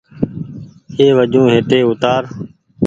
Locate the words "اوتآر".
1.85-2.21